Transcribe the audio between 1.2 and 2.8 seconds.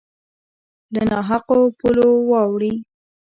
حقو پولو واوړي